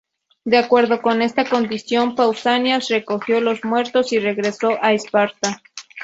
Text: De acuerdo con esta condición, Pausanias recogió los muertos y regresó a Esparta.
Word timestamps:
De 0.45 0.57
acuerdo 0.57 0.99
con 1.03 1.21
esta 1.21 1.47
condición, 1.47 2.15
Pausanias 2.15 2.87
recogió 2.89 3.39
los 3.39 3.63
muertos 3.63 4.11
y 4.13 4.17
regresó 4.17 4.79
a 4.83 4.93
Esparta. 4.93 5.61